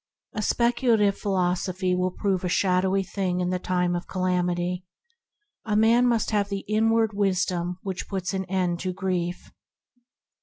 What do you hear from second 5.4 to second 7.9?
a man must have the inward Wisdom